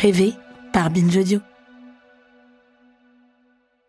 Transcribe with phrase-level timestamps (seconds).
[0.00, 0.32] Rêver
[0.72, 1.40] par Binge.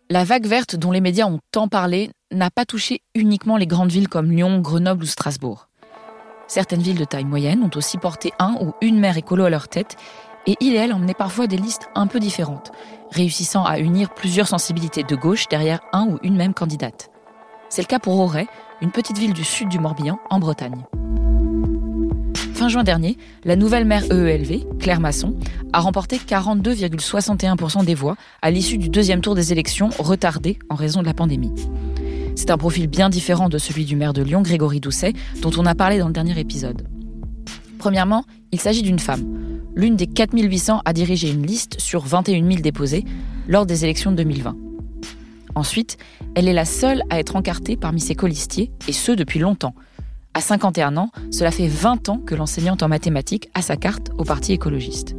[0.09, 3.91] La vague verte dont les médias ont tant parlé n'a pas touché uniquement les grandes
[3.91, 5.67] villes comme Lyon, Grenoble ou Strasbourg.
[6.47, 9.67] Certaines villes de taille moyenne ont aussi porté un ou une maire écolo à leur
[9.67, 9.97] tête,
[10.47, 12.71] et il et elle emmenaient parfois des listes un peu différentes,
[13.11, 17.11] réussissant à unir plusieurs sensibilités de gauche derrière un ou une même candidate.
[17.69, 18.47] C'est le cas pour Auray,
[18.81, 20.87] une petite ville du sud du Morbihan, en Bretagne.
[22.59, 25.33] Fin juin dernier, la nouvelle maire EELV, Claire Masson,
[25.71, 30.99] a remporté 42,61% des voix à l'issue du deuxième tour des élections retardées en raison
[30.99, 31.53] de la pandémie.
[32.35, 35.65] C'est un profil bien différent de celui du maire de Lyon, Grégory Doucet, dont on
[35.65, 36.85] a parlé dans le dernier épisode.
[37.77, 39.23] Premièrement, il s'agit d'une femme,
[39.73, 43.05] l'une des 4800 à diriger une liste sur 21 000 déposés
[43.47, 44.57] lors des élections de 2020.
[45.55, 45.97] Ensuite,
[46.35, 49.75] elle est la seule à être encartée parmi ses colistiers, et ce depuis longtemps.
[50.33, 54.23] À 51 ans, cela fait 20 ans que l'enseignante en mathématiques a sa carte au
[54.23, 55.15] Parti écologiste.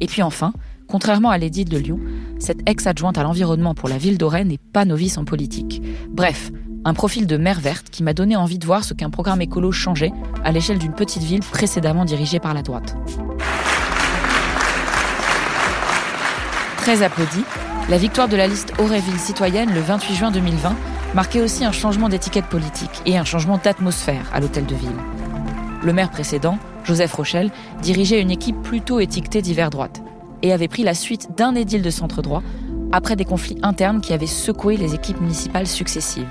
[0.00, 0.52] Et puis enfin,
[0.90, 2.00] Contrairement à l'édile de Lyon,
[2.40, 5.80] cette ex-adjointe à l'environnement pour la ville d'Auray n'est pas novice en politique.
[6.08, 6.50] Bref,
[6.84, 9.70] un profil de mère verte qui m'a donné envie de voir ce qu'un programme écolo
[9.70, 10.10] changeait
[10.42, 12.96] à l'échelle d'une petite ville précédemment dirigée par la droite.
[16.78, 17.44] Très applaudie,
[17.90, 20.76] la victoire de la liste Auréville citoyenne le 28 juin 2020
[21.12, 24.88] marquait aussi un changement d'étiquette politique et un changement d'atmosphère à l'hôtel de ville.
[25.82, 27.50] Le maire précédent, Joseph Rochelle,
[27.82, 30.02] dirigeait une équipe plutôt étiquetée d'hiver droite
[30.42, 32.44] et avait pris la suite d'un édile de centre droit
[32.92, 36.30] après des conflits internes qui avaient secoué les équipes municipales successives.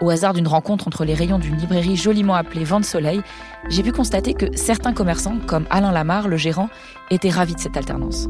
[0.00, 3.22] Au hasard d'une rencontre entre les rayons d'une librairie joliment appelée Vente Soleil,
[3.68, 6.70] j'ai pu constater que certains commerçants, comme Alain Lamar, le gérant,
[7.10, 8.28] étaient ravis de cette alternance.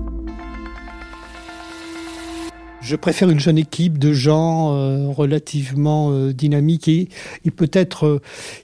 [2.80, 7.08] Je préfère une jeune équipe de gens euh, relativement euh, dynamiques et,
[7.54, 8.22] peut-être euh,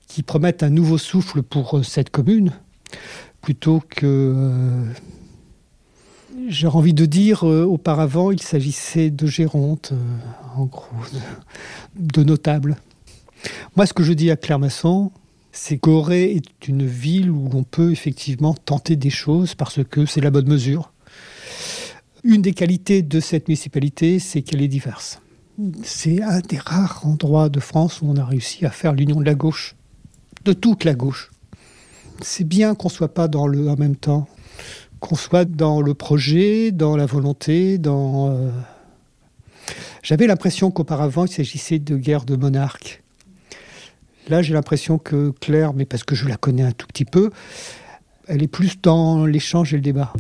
[0.09, 2.53] qui promettent un nouveau souffle pour cette commune,
[3.43, 4.85] plutôt que
[6.49, 10.87] J'aurais envie de dire, auparavant, il s'agissait de gérontes, euh, en gros,
[11.97, 12.77] de, notables.
[13.75, 15.11] Moi, ce que je dis à Clermasson,
[15.51, 20.21] c'est qu'Auray est une ville où on peut effectivement tenter des choses parce que c'est
[20.21, 20.93] la bonne mesure.
[22.27, 25.21] Une des qualités de cette municipalité, c'est qu'elle est diverse.
[25.85, 29.25] C'est un des rares endroits de France où on a réussi à faire l'union de
[29.25, 29.77] la gauche,
[30.45, 31.31] de toute la gauche.
[32.21, 34.27] C'est bien qu'on ne soit pas dans le en même temps
[34.99, 38.31] qu'on soit dans le projet, dans la volonté, dans...
[38.31, 38.51] Euh,
[40.03, 43.05] j'avais l'impression qu'auparavant, il s'agissait de guerre de monarques.
[44.29, 47.31] Là, j'ai l'impression que Claire, mais parce que je la connais un tout petit peu,
[48.27, 50.13] elle est plus dans l'échange et le débat.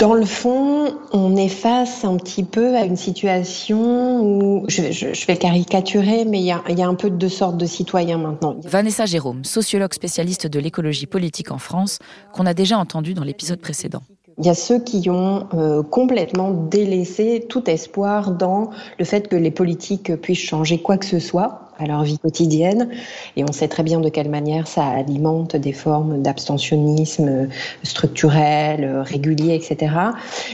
[0.00, 5.36] Dans le fond, on est face un petit peu à une situation où, je, vais
[5.36, 8.56] caricaturer, mais il y, a, un peu de deux sortes de citoyens maintenant.
[8.64, 11.98] Vanessa Jérôme, sociologue spécialiste de l'écologie politique en France,
[12.32, 14.00] qu'on a déjà entendu dans l'épisode précédent.
[14.38, 19.36] Il y a ceux qui ont euh, complètement délaissé tout espoir dans le fait que
[19.36, 22.88] les politiques puissent changer quoi que ce soit à leur vie quotidienne.
[23.36, 27.48] Et on sait très bien de quelle manière ça alimente des formes d'abstentionnisme
[27.82, 29.94] structurel, régulier, etc.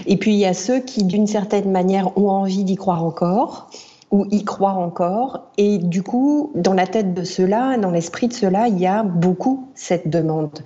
[0.07, 3.69] Et puis il y a ceux qui, d'une certaine manière, ont envie d'y croire encore
[4.11, 5.41] ou y croient encore.
[5.59, 9.03] Et du coup, dans la tête de ceux-là, dans l'esprit de ceux-là, il y a
[9.03, 10.61] beaucoup cette demande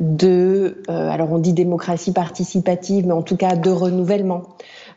[0.00, 4.42] de, euh, alors on dit démocratie participative, mais en tout cas de renouvellement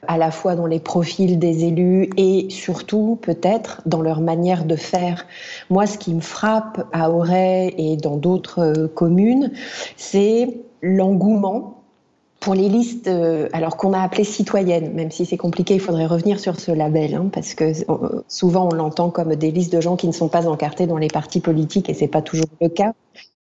[0.10, 4.76] à la fois dans les profils des élus et surtout peut-être dans leur manière de
[4.76, 5.28] faire.
[5.70, 9.52] Moi, ce qui me frappe à Auray et dans d'autres euh, communes,
[9.98, 11.84] c'est l'engouement
[12.40, 16.08] pour les listes, euh, alors qu'on a appelées citoyennes, même si c'est compliqué, il faudrait
[16.08, 19.82] revenir sur ce label, hein, parce que euh, souvent on l'entend comme des listes de
[19.82, 22.70] gens qui ne sont pas encartés dans les partis politiques, et c'est pas toujours le
[22.70, 22.94] cas.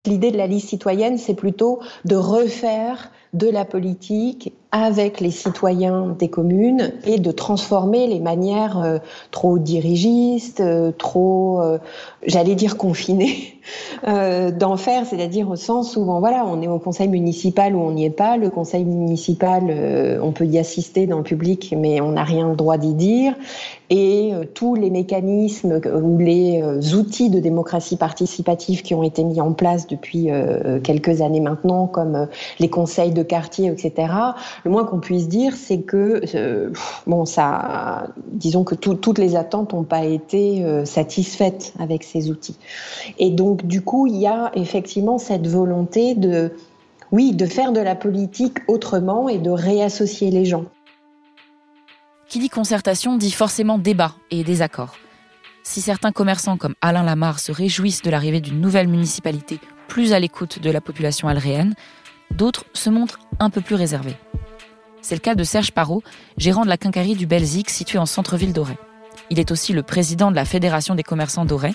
[0.04, 6.16] L'idée de la liste citoyenne, c'est plutôt de refaire de la politique avec les citoyens
[6.18, 8.98] des communes et de transformer les manières euh,
[9.30, 11.78] trop dirigistes, euh, trop, euh,
[12.26, 13.60] j'allais dire confinées,
[14.06, 18.04] d'en faire, c'est-à-dire au sens où, voilà, on est au conseil municipal ou on n'y
[18.04, 18.36] est pas.
[18.36, 22.56] Le conseil municipal, on peut y assister dans le public, mais on n'a rien le
[22.56, 23.34] droit d'y dire.
[23.88, 26.62] Et tous les mécanismes ou les
[26.94, 30.28] outils de démocratie participative qui ont été mis en place depuis
[30.82, 32.28] quelques années maintenant, comme
[32.58, 34.12] les conseils de quartier, etc.,
[34.64, 36.70] le moins qu'on puisse dire, c'est que, euh,
[37.06, 42.56] bon, ça, disons que toutes les attentes n'ont pas été euh, satisfaites avec ces outils.
[43.18, 46.52] Et donc, du coup, il y a effectivement cette volonté de,
[47.10, 50.64] oui, de faire de la politique autrement et de réassocier les gens.
[52.32, 54.96] Qui dit concertation dit forcément débat et désaccord.
[55.62, 60.18] Si certains commerçants comme Alain Lamarre se réjouissent de l'arrivée d'une nouvelle municipalité plus à
[60.18, 61.74] l'écoute de la population alréenne,
[62.30, 64.16] d'autres se montrent un peu plus réservés.
[65.02, 66.02] C'est le cas de Serge Parot,
[66.38, 68.78] gérant de la quincaillerie du Belzic située en centre-ville d'Auray.
[69.28, 71.74] Il est aussi le président de la Fédération des commerçants d'Auray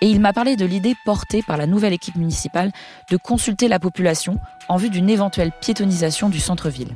[0.00, 2.70] et il m'a parlé de l'idée portée par la nouvelle équipe municipale
[3.10, 6.94] de consulter la population en vue d'une éventuelle piétonisation du centre-ville.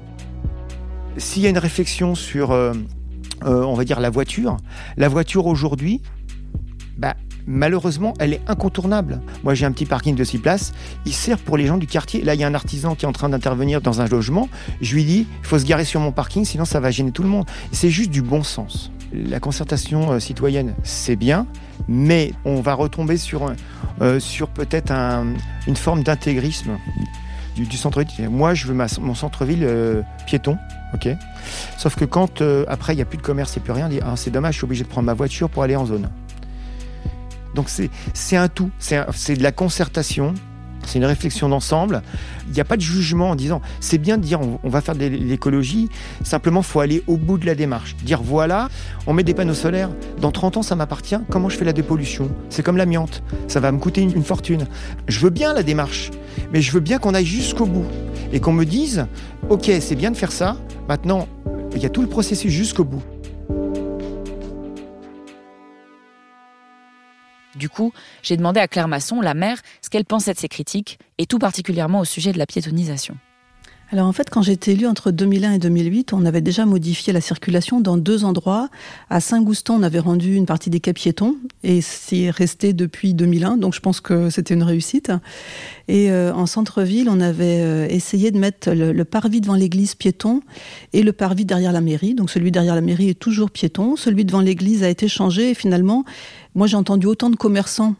[1.19, 2.73] S'il y a une réflexion sur, euh,
[3.44, 4.56] euh, on va dire, la voiture,
[4.97, 6.00] la voiture aujourd'hui,
[6.97, 7.17] bah,
[7.47, 9.20] malheureusement, elle est incontournable.
[9.44, 10.73] Moi, j'ai un petit parking de 6 places.
[11.05, 12.23] Il sert pour les gens du quartier.
[12.23, 14.49] Là, il y a un artisan qui est en train d'intervenir dans un logement.
[14.81, 17.23] Je lui dis, il faut se garer sur mon parking, sinon ça va gêner tout
[17.23, 17.47] le monde.
[17.73, 18.91] C'est juste du bon sens.
[19.12, 21.47] La concertation euh, citoyenne, c'est bien,
[21.88, 23.55] mais on va retomber sur,
[24.55, 24.93] peut-être
[25.67, 26.79] une forme d'intégrisme
[27.55, 28.31] du, centre-ville.
[28.31, 29.69] Moi, je veux mon centre-ville
[30.26, 30.56] piéton,
[30.94, 31.09] ok.
[31.79, 34.00] Sauf que quand après il n'y a plus de commerce et plus rien, on dit
[34.03, 36.11] ah, c'est dommage, je suis obligé de prendre ma voiture pour aller en zone.
[37.55, 40.35] Donc c'est un tout, c'est de la concertation,
[40.87, 42.02] c'est une réflexion d'ensemble.
[42.49, 44.94] Il n'y a pas de jugement en disant c'est bien de dire on, va faire
[44.94, 45.88] de l'écologie,
[46.23, 47.96] simplement faut aller au bout de la démarche.
[48.02, 48.69] Dire voilà,
[49.06, 49.90] on met des panneaux solaires,
[50.20, 52.31] dans 30 ans ça m'appartient, comment je fais la dépollution?
[52.49, 54.67] C'est comme l'amiante, ça va me coûter une, une, fortune.
[55.08, 56.11] Je veux bien la démarche,
[56.52, 57.87] mais je veux bien qu'on aille jusqu'au bout
[58.32, 59.06] et qu'on me dise
[59.49, 60.56] ok, c'est bien de faire ça,
[60.88, 61.26] maintenant
[61.75, 63.02] il y a tout le processus jusqu'au bout.
[67.62, 67.93] Du coup,
[68.25, 71.38] j'ai demandé à Claire Masson, la mère, ce qu'elle pensait de ces critiques, et tout
[71.38, 73.17] particulièrement au sujet de la piétonisation.
[73.93, 77.12] Alors en fait, quand j'ai été élue entre 2001 et 2008, on avait déjà modifié
[77.12, 78.71] la circulation dans deux endroits.
[79.11, 83.59] À Saint-Goustan, on avait rendu une partie des quais piétons et c'est resté depuis 2001,
[83.59, 85.12] donc je pense que c'était une réussite.
[85.89, 90.41] Et euh, en centre-ville, on avait euh, essayé de mettre le, parvis devant l'église piéton
[90.95, 92.15] et le parvis derrière la mairie.
[92.15, 95.55] Donc celui derrière la mairie est toujours piéton, celui devant l'église a été changé et
[95.55, 96.06] finalement,
[96.55, 97.95] moi j'ai entendu autant de commerçants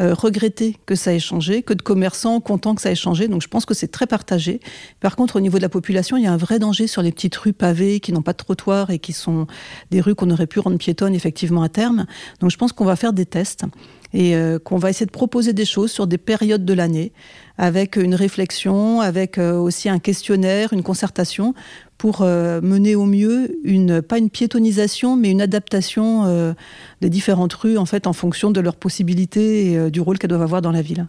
[0.00, 3.28] euh, regretter que ça ait changé, que de commerçants contents que ça ait changé.
[3.28, 4.60] Donc je pense que c'est très partagé.
[5.00, 7.12] Par contre, au niveau de la population, il y a un vrai danger sur les
[7.12, 9.46] petites rues pavées qui n'ont pas de trottoir et qui sont
[9.90, 12.06] des rues qu'on aurait pu rendre piétonnes effectivement à terme.
[12.40, 13.64] Donc je pense qu'on va faire des tests
[14.12, 17.12] et euh, qu'on va essayer de proposer des choses sur des périodes de l'année
[17.58, 21.54] avec une réflexion, avec euh, aussi un questionnaire, une concertation
[21.98, 26.52] pour euh, mener au mieux une pas une piétonisation mais une adaptation euh,
[27.00, 30.30] des différentes rues en fait en fonction de leurs possibilités et euh, du rôle qu'elles
[30.30, 31.06] doivent avoir dans la ville.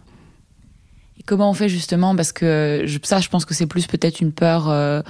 [1.18, 2.16] Et comment on fait justement?
[2.16, 5.04] Parce que ça je pense que c'est plus peut-être une peur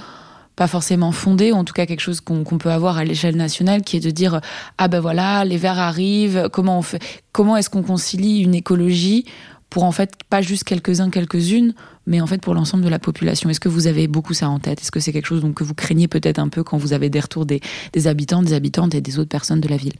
[0.55, 3.81] pas forcément fondée, ou en tout cas quelque chose qu'on peut avoir à l'échelle nationale,
[3.81, 4.41] qui est de dire
[4.77, 9.25] ah ben voilà les verts arrivent, comment on fait, comment est-ce qu'on concilie une écologie
[9.69, 11.73] pour en fait pas juste quelques-uns, quelques-unes,
[12.07, 13.49] mais en fait pour l'ensemble de la population.
[13.49, 14.81] Est-ce que vous avez beaucoup ça en tête?
[14.81, 17.09] Est-ce que c'est quelque chose donc, que vous craignez peut-être un peu quand vous avez
[17.09, 17.61] des retours des,
[17.93, 19.93] des habitants, des habitantes et des autres personnes de la ville?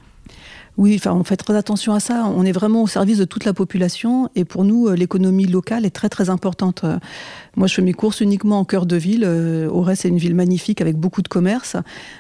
[0.80, 2.32] Oui, on fait très attention à ça.
[2.34, 5.86] On est vraiment au service de toute la population et pour nous, euh, l'économie locale
[5.86, 6.86] est très très importante.
[6.86, 6.98] Euh,
[7.58, 9.26] moi, je fais mes courses uniquement en cœur de ville.
[9.26, 11.76] Euh, Auray, c'est une ville magnifique avec beaucoup de commerces.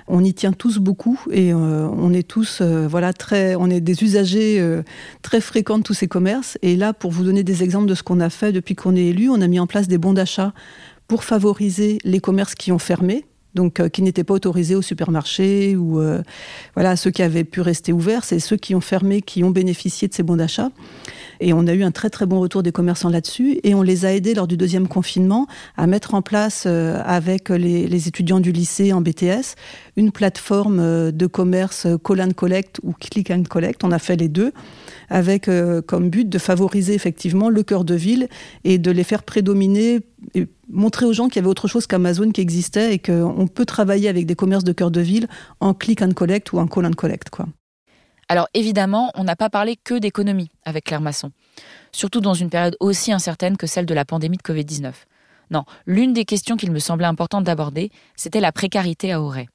[0.09, 4.61] On y tient tous beaucoup et on est tous, voilà, très, on est des usagers
[5.21, 6.57] très fréquents de tous ces commerces.
[6.61, 9.05] Et là, pour vous donner des exemples de ce qu'on a fait depuis qu'on est
[9.05, 10.51] élu, on a mis en place des bons d'achat
[11.07, 13.25] pour favoriser les commerces qui ont fermé
[13.55, 16.21] donc euh, qui n'étaient pas autorisés au supermarché ou euh,
[16.75, 20.07] voilà ceux qui avaient pu rester ouverts, c'est ceux qui ont fermé qui ont bénéficié
[20.07, 20.69] de ces bons d'achat.
[21.41, 24.05] Et on a eu un très très bon retour des commerçants là-dessus et on les
[24.05, 28.41] a aidés lors du deuxième confinement à mettre en place euh, avec les, les, étudiants
[28.41, 29.55] du lycée en BTS
[29.95, 33.83] une plateforme de commerce call and collect ou click and collect.
[33.83, 34.51] On a fait les deux
[35.09, 35.49] avec
[35.87, 38.27] comme but de favoriser effectivement le cœur de ville
[38.63, 40.01] et de les faire prédominer
[40.33, 43.65] et montrer aux gens qu'il y avait autre chose qu'Amazon qui existait et qu'on peut
[43.65, 45.27] travailler avec des commerces de cœur de ville
[45.59, 47.29] en click and collect ou en call and collect.
[48.27, 51.31] Alors évidemment, on n'a pas parlé que d'économie avec Claire Masson,
[51.91, 54.91] surtout dans une période aussi incertaine que celle de la pandémie de Covid-19.
[55.51, 59.47] Non, l'une des questions qu'il me semblait importante d'aborder, c'était la précarité à Auray.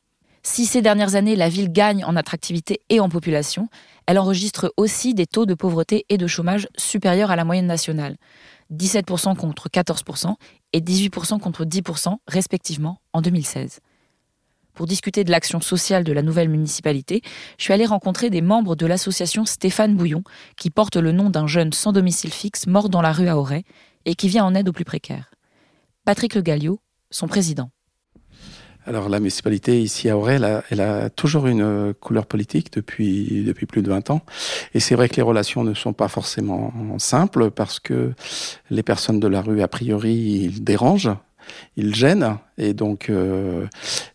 [0.43, 3.69] Si ces dernières années, la ville gagne en attractivité et en population,
[4.07, 8.17] elle enregistre aussi des taux de pauvreté et de chômage supérieurs à la moyenne nationale.
[8.75, 10.35] 17% contre 14%
[10.73, 13.81] et 18% contre 10% respectivement en 2016.
[14.75, 17.23] Pour discuter de l'action sociale de la nouvelle municipalité,
[17.59, 20.25] je suis allée rencontrer des membres de l'association Stéphane Bouillon,
[20.57, 23.63] qui porte le nom d'un jeune sans domicile fixe mort dans la rue à Auray
[24.05, 25.31] et qui vient en aide aux plus précaires.
[26.05, 27.71] Patrick Le Gallio, son président.
[28.87, 30.39] Alors la municipalité ici à Auray,
[30.71, 34.21] elle a, toujours une couleur politique depuis, depuis plus de 20 ans.
[34.75, 38.13] Et c'est vrai que les relations ne sont pas forcément simples parce que
[38.71, 41.17] les personnes de la rue, a priori, ils dérangent
[41.77, 43.67] ils gênent et donc euh,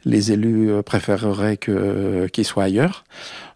[0.05, 3.03] les élus euh, préféreraient que qu'ils soient ailleurs.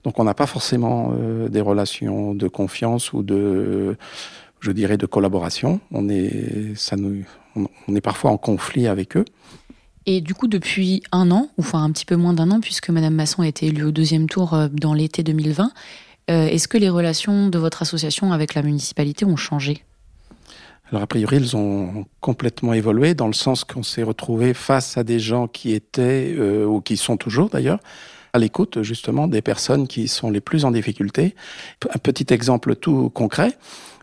[0.03, 3.97] Donc on n'a pas forcément euh, des relations de confiance ou de
[4.59, 5.79] je dirais de collaboration.
[5.91, 7.23] On est ça nous
[7.55, 9.25] on est parfois en conflit avec eux.
[10.05, 12.89] Et du coup, depuis un an, ou enfin un petit peu moins d'un an, puisque
[12.89, 15.71] Madame Masson a été élue au deuxième tour dans l'été 2020,
[16.27, 19.83] est-ce que les relations de votre association avec la municipalité ont changé?
[20.93, 25.03] Alors a priori, ils ont complètement évolué dans le sens qu'on s'est retrouvé face à
[25.03, 27.79] des gens qui étaient, euh, ou qui sont toujours d'ailleurs,
[28.31, 31.33] à l'écoute justement des personnes qui sont les plus en difficulté.
[31.91, 33.57] Un petit exemple tout concret.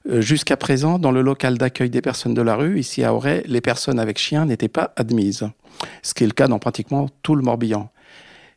[0.08, 3.42] Euh, jusqu'à présent, dans le local d'accueil des personnes de la rue, ici à Auray,
[3.46, 5.48] les personnes avec chiens n'étaient pas admises,
[6.02, 7.90] ce qui est le cas dans pratiquement tout le Morbihan.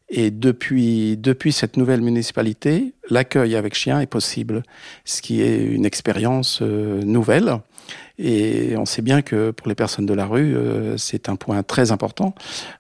[0.10, 4.64] Et depuis, depuis cette nouvelle municipalité, l'accueil avec chien est possible,
[5.06, 7.58] ce qui est une expérience euh, nouvelle.
[8.20, 11.62] Et on sait bien que pour les personnes de la rue, euh, c'est un point
[11.64, 12.36] très important.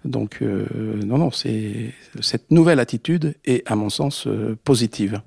[0.05, 4.27] Donc, non, non, cette nouvelle attitude est, à mon sens,
[4.63, 5.21] positive.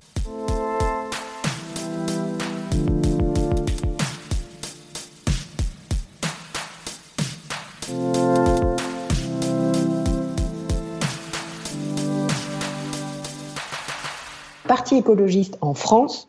[14.77, 16.27] Parti écologiste en France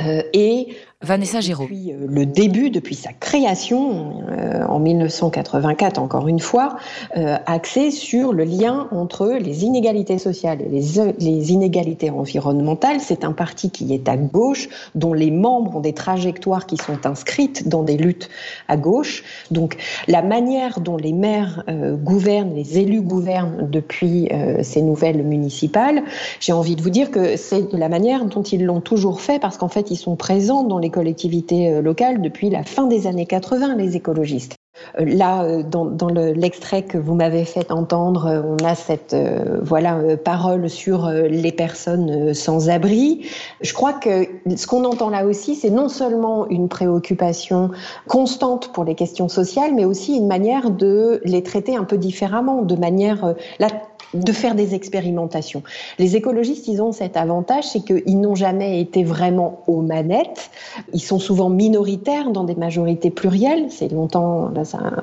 [0.00, 0.74] euh, et
[1.04, 1.64] Vanessa Giraud.
[1.64, 6.76] Depuis euh, le début, depuis sa création euh, en 1984, encore une fois,
[7.16, 10.82] euh, axé sur le lien entre les inégalités sociales et les,
[11.18, 13.00] les inégalités environnementales.
[13.00, 17.06] C'est un parti qui est à gauche, dont les membres ont des trajectoires qui sont
[17.06, 18.30] inscrites dans des luttes
[18.68, 19.22] à gauche.
[19.50, 19.76] Donc
[20.08, 21.64] la manière dont les maires
[22.02, 24.28] gouvernent, les élus gouvernent depuis
[24.62, 26.02] ces nouvelles municipales,
[26.40, 29.56] j'ai envie de vous dire que c'est la manière dont ils l'ont toujours fait, parce
[29.56, 33.26] qu'en fait ils sont présents dans les collectivités euh, locales depuis la fin des années
[33.26, 34.54] 80, les écologistes.
[35.00, 39.16] Euh, là, euh, dans, l'extrait que vous m'avez fait entendre, on a cette
[39.62, 43.26] voilà parole sur les personnes sans abri.
[43.60, 47.70] Je crois que ce qu'on entend là aussi, c'est non seulement une préoccupation
[48.06, 52.62] constante pour les questions sociales, mais aussi une manière de les traiter un peu différemment,
[52.62, 53.68] de manière là
[54.14, 55.62] de faire des expérimentations.
[55.98, 60.50] Les écologistes, ils ont cet avantage, c'est qu'ils n'ont jamais été vraiment aux manettes.
[60.92, 63.66] Ils sont souvent minoritaires dans des majorités plurielles.
[63.70, 64.50] C'est longtemps,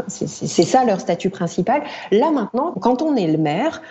[0.07, 1.81] c'est ça leur statut principal.
[2.11, 3.81] Là maintenant, quand on est le maire,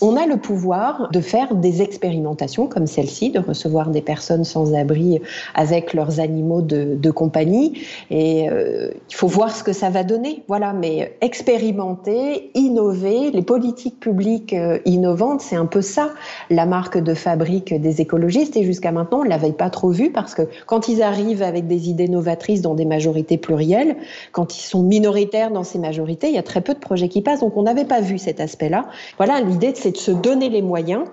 [0.00, 4.74] on a le pouvoir de faire des expérimentations comme celle-ci, de recevoir des personnes sans
[4.74, 5.20] abri
[5.54, 7.82] avec leurs animaux de, compagnie.
[8.10, 10.42] Et euh, il faut voir ce que ça va donner.
[10.48, 16.10] Voilà, mais expérimenter, innover, les politiques publiques euh, innovantes, c'est un peu ça
[16.48, 18.56] la marque de fabrique des écologistes.
[18.56, 21.66] Et jusqu'à maintenant, on ne l'avait pas trop vu parce que quand ils arrivent avec
[21.66, 23.96] des idées novatrices dans des majorités plurielles,
[24.32, 27.22] quand ils sont minoritaires dans ces majorités, il y a très peu de projets qui
[27.22, 27.40] passent.
[27.40, 28.86] Donc on n'avait pas vu cet aspect-là.
[29.16, 31.04] Voilà, l'idée de de se donner les moyens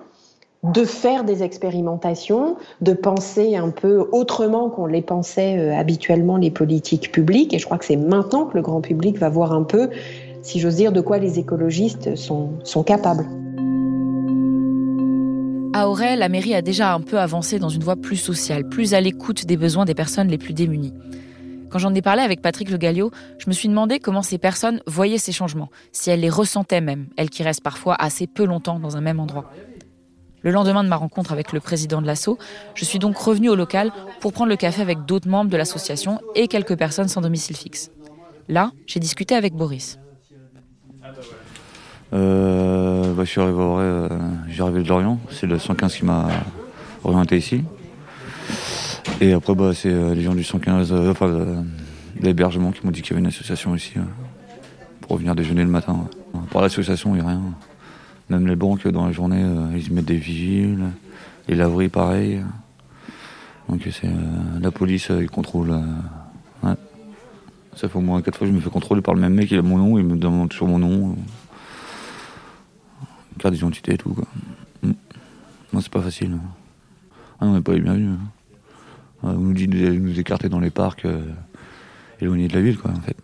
[0.64, 6.50] de faire des expérimentations, de penser un peu autrement qu'on les pensait euh, habituellement les
[6.50, 7.54] politiques publiques.
[7.54, 9.88] Et je crois que c'est maintenant que le grand public va voir un peu,
[10.42, 13.26] si j'ose dire, de quoi les écologistes sont capables.
[15.78, 18.94] À Auray, la mairie a déjà un peu avancé dans une voie plus sociale, plus
[18.94, 20.92] à l'écoute des besoins des personnes les plus démunies.
[21.70, 24.80] Quand j'en ai parlé avec Patrick Le Gallio, je me suis demandé comment ces personnes
[24.88, 28.80] voyaient ces changements, si elles les ressentaient même, elles qui restent parfois assez peu longtemps
[28.80, 29.52] dans un même endroit.
[30.42, 32.38] Le lendemain de ma rencontre avec le président de l'assaut,
[32.74, 36.18] je suis donc revenu au local pour prendre le café avec d'autres membres de l'association
[36.34, 37.92] et quelques personnes sans domicile fixe.
[38.48, 40.00] Là, j'ai discuté avec Boris.
[42.14, 42.67] Euh,
[43.24, 44.08] je suis arrivé, euh,
[44.48, 46.28] j'ai arrivé de Lorient, c'est le 115 qui m'a
[47.04, 47.64] orienté ici.
[49.20, 51.64] Et après, bah, c'est euh, les gens du 115, euh, enfin,
[52.20, 54.02] l'hébergement qui m'ont dit qu'il y avait une association ici euh,
[55.00, 56.06] pour venir déjeuner le matin.
[56.52, 57.42] Par l'association, il n'y a rien.
[58.30, 59.42] Même les banques, dans la journée,
[59.74, 60.84] ils mettent des vigiles.
[61.48, 62.42] Les laveries, pareil.
[63.68, 64.08] Donc c'est
[64.60, 65.74] la police, ils contrôlent.
[67.74, 69.50] Ça fait au moins quatre fois que je me fais contrôler par le même mec,
[69.50, 71.16] il a mon nom, il me demande toujours mon nom.
[73.38, 74.26] Carte d'identité et tout, quoi.
[74.82, 74.92] Mm.
[75.72, 76.38] Non, c'est pas facile.
[77.40, 78.10] Ah on n'est pas les bienvenus.
[78.10, 78.30] Hein.
[79.22, 81.22] Ah, on nous dit de nous écarter dans les parcs, euh,
[82.20, 83.16] éloignés de la ville, quoi, en fait.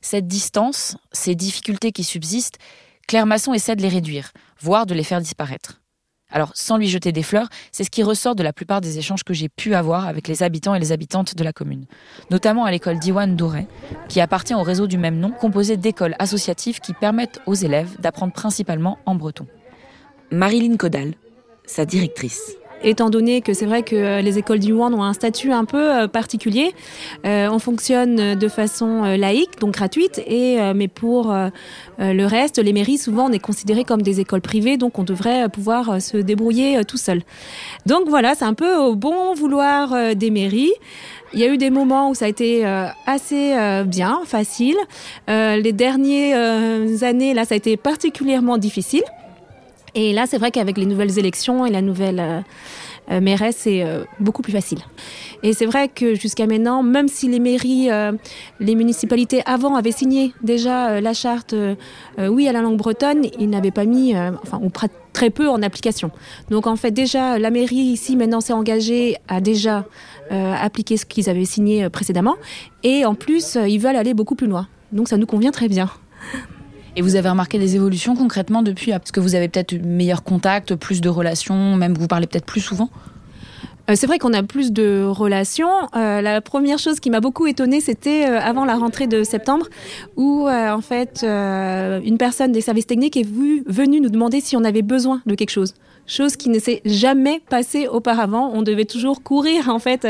[0.00, 2.58] Cette distance, ces difficultés qui subsistent,
[3.06, 5.80] Claire Masson essaie de les réduire, voire de les faire disparaître.
[6.30, 9.24] Alors, sans lui jeter des fleurs, c'est ce qui ressort de la plupart des échanges
[9.24, 11.86] que j'ai pu avoir avec les habitants et les habitantes de la commune.
[12.30, 13.66] Notamment à l'école d'Iwan Doré,
[14.08, 18.34] qui appartient au réseau du même nom, composé d'écoles associatives qui permettent aux élèves d'apprendre
[18.34, 19.46] principalement en breton.
[20.30, 21.14] Marilyn Codal,
[21.64, 25.12] sa directrice étant donné que c'est vrai que euh, les écoles du Yuan ont un
[25.12, 26.74] statut un peu euh, particulier.
[27.26, 31.34] Euh, on fonctionne de façon laïque, donc gratuite, et, mais pour
[31.98, 35.48] le reste, les mairies, souvent, on est considéré comme des écoles privées, donc on devrait
[35.48, 37.22] pouvoir se débrouiller tout seul.
[37.86, 40.72] Donc voilà, c'est un peu au bon vouloir des mairies.
[41.32, 42.64] Il y a eu des moments où ça a été
[43.06, 43.54] assez
[43.86, 44.76] bien, facile.
[45.26, 49.04] les dernières années, là, ça a été particulièrement difficile.
[49.94, 52.40] Et là, c'est vrai qu'avec les nouvelles élections et la nouvelle euh,
[53.10, 54.78] euh, mairesse, c'est euh, beaucoup plus facile.
[55.42, 57.88] Et c'est vrai que jusqu'à maintenant, même si les mairies,
[58.60, 61.54] les municipalités avant avaient signé déjà la charte
[62.18, 64.70] oui à la langue bretonne, ils n'avaient pas mis, enfin, ou
[65.12, 66.10] très peu en application.
[66.50, 69.84] Donc en fait, déjà, la mairie ici maintenant s'est engagée à déjà
[70.30, 72.34] appliquer ce qu'ils avaient signé précédemment.
[72.82, 74.66] Et en plus, ils veulent aller beaucoup plus loin.
[74.90, 75.88] Donc ça nous convient très bien.
[76.96, 80.74] Et vous avez remarqué des évolutions concrètement depuis Parce que vous avez peut-être meilleur contact,
[80.74, 82.90] plus de relations, même vous parlez peut-être plus souvent?
[83.88, 85.70] Euh, c'est vrai qu'on a plus de relations.
[85.96, 89.66] Euh, la première chose qui m'a beaucoup étonnée, c'était euh, avant la rentrée de septembre,
[90.16, 94.82] où en fait une personne des services techniques est venue nous demander si on avait
[94.82, 95.74] besoin de quelque chose
[96.10, 98.50] chose qui ne s'est jamais passée auparavant.
[98.54, 100.08] On devait toujours courir en fait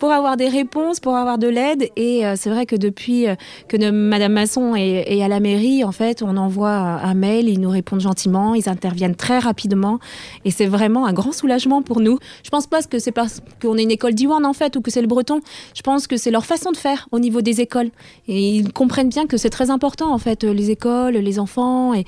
[0.00, 1.88] pour avoir des réponses, pour avoir de l'aide.
[1.94, 3.26] Et c'est vrai que depuis
[3.68, 7.70] que Madame Masson est, à la mairie, en fait, on envoie un mail, ils nous
[7.70, 10.00] répondent gentiment, ils interviennent très rapidement,
[10.44, 12.18] et c'est vraiment un grand soulagement pour nous.
[12.42, 14.90] Je pense pas que c'est parce qu'on est une école d'Iwan en fait ou que
[14.90, 15.40] c'est le breton.
[15.74, 17.90] Je pense que c'est leur façon de faire au niveau des écoles,
[18.28, 22.04] et ils comprennent bien que c'est très important en fait les écoles, les enfants, et,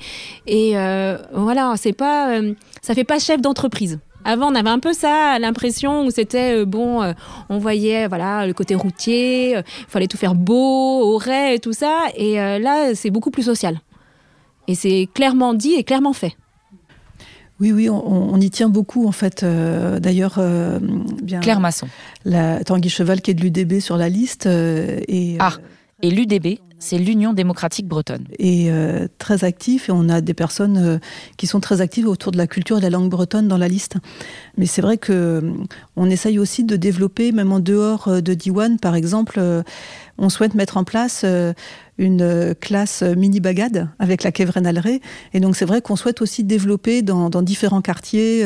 [0.47, 0.75] et
[1.33, 2.39] voilà, c'est pas,
[2.81, 3.99] ça fait pas chef d'entreprise.
[4.25, 7.11] Avant, on avait un peu ça, l'impression où c'était euh, bon, euh,
[7.49, 11.73] on voyait voilà le côté routier, euh, il fallait tout faire beau, au et tout
[11.73, 12.05] ça.
[12.15, 13.79] Et là, c'est beaucoup plus social.
[14.67, 16.35] Et c'est clairement dit et clairement fait.
[17.59, 19.45] Oui, oui, on, y tient beaucoup en fait.
[19.45, 20.41] D'ailleurs,
[21.21, 21.39] bien.
[21.39, 21.87] Claire Masson.
[22.25, 24.47] La Tanguy Cheval qui est de l'UDB sur la liste.
[24.47, 25.53] et, ah,
[26.01, 28.25] et l'UDB, c'est l'Union démocratique bretonne.
[28.39, 30.97] Et euh, très actif, et on a des personnes euh,
[31.37, 33.69] qui sont très actives autour de la culture et de la langue bretonne dans la
[33.69, 33.95] liste.
[34.57, 35.41] Mais c'est vrai que euh,
[35.95, 39.39] on essaye aussi de développer, même en dehors de Diwan, par exemple,
[40.17, 41.25] on souhaite mettre en place
[41.97, 44.31] une classe mini bagade avec la
[44.67, 45.01] Alré.
[45.33, 48.45] Et donc c'est vrai qu'on souhaite aussi développer dans, différents quartiers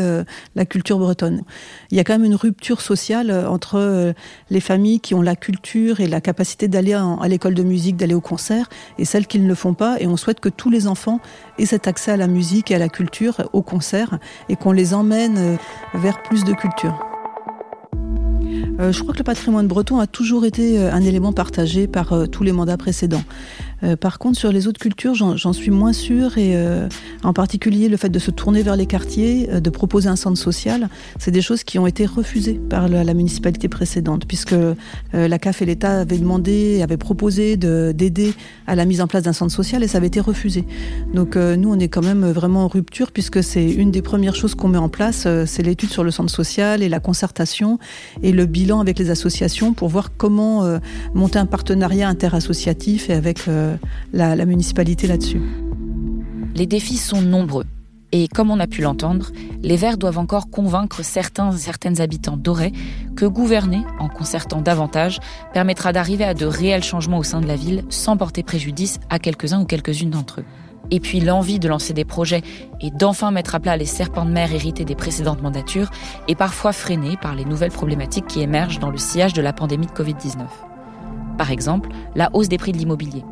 [0.55, 1.43] la culture bretonne.
[1.91, 4.13] Il y a quand même une rupture sociale entre
[4.49, 8.13] les familles qui ont la culture et la capacité d'aller à l'école de musique, d'aller
[8.13, 9.97] au concert, et celles qui ne font pas.
[9.99, 11.19] Et on souhaite que tous les enfants
[11.57, 14.93] aient cet accès à la musique et à la culture, au concert, et qu'on les
[14.93, 15.57] emmène
[15.93, 16.99] vers plus de culture.
[18.79, 22.13] Euh, je crois que le patrimoine breton a toujours été euh, un élément partagé par
[22.13, 23.23] euh, tous les mandats précédents.
[23.83, 26.87] Euh, par contre, sur les autres cultures, j'en suis moins sûre et euh,
[27.23, 30.37] en particulier le fait de se tourner vers les quartiers, euh, de proposer un centre
[30.37, 34.53] social, c'est des choses qui ont été refusées par la, municipalité précédente, puisque
[35.13, 38.33] la CAF et l'État avaient demandé, avaient proposé d'aider
[38.67, 40.65] à la mise en place d'un centre social et ça avait été refusé.
[41.13, 44.53] Donc nous, on est quand même vraiment en rupture puisque c'est une des premières choses
[44.53, 47.79] qu'on met en place, c'est l'étude sur le centre social et la concertation
[48.21, 50.79] et le bilan avec les associations pour voir comment
[51.15, 53.39] monter un partenariat interassociatif et avec
[54.13, 55.41] la, municipalité là-dessus.
[56.55, 57.65] Les défis sont nombreux.
[58.13, 62.37] Et comme on a pu l'entendre, les Verts doivent encore convaincre certains et certaines habitants
[62.37, 62.71] d'Auray
[63.17, 65.19] que gouverner, en concertant davantage,
[65.53, 69.19] permettra d'arriver à de réels changements au sein de la ville sans porter préjudice à
[69.19, 70.45] quelques-uns ou quelques-unes d'entre eux.
[70.89, 72.43] Et puis l'envie de lancer des projets
[72.81, 75.89] et d'enfin mettre à plat les serpents de mer hérités des précédentes mandatures
[76.27, 79.87] est parfois freinée par les nouvelles problématiques qui émergent dans le sillage de la pandémie
[79.87, 80.45] de Covid-19.
[81.37, 83.23] Par exemple, la hausse des prix de l'immobilier.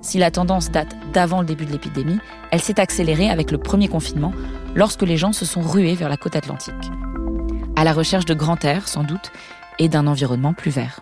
[0.00, 2.18] Si la tendance date d'avant le début de l'épidémie,
[2.50, 4.32] elle s'est accélérée avec le premier confinement,
[4.74, 6.74] lorsque les gens se sont rués vers la côte atlantique.
[7.76, 9.32] À la recherche de grand air, sans doute,
[9.78, 11.00] et d'un environnement plus vert.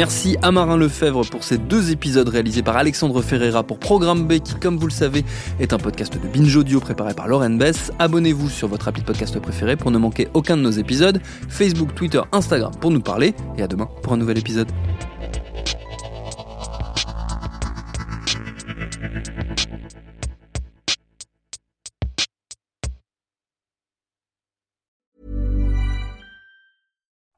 [0.00, 4.38] Merci à Marin Lefebvre pour ces deux épisodes réalisés par Alexandre Ferreira pour Programme B
[4.38, 5.26] qui, comme vous le savez,
[5.58, 7.92] est un podcast de Binge Audio préparé par Lauren Bess.
[7.98, 11.20] Abonnez-vous sur votre appli de podcast préféré pour ne manquer aucun de nos épisodes.
[11.50, 13.34] Facebook, Twitter, Instagram pour nous parler.
[13.58, 14.68] Et à demain pour un nouvel épisode.